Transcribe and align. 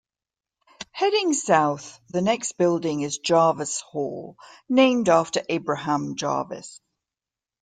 Heading 0.93 1.31
south, 1.35 1.99
the 2.07 2.23
next 2.23 2.53
building 2.57 3.01
is 3.01 3.19
Jarvis 3.19 3.81
Hall, 3.81 4.35
named 4.67 5.09
after 5.09 5.43
Abraham 5.47 6.15
Jarvis. 6.15 6.81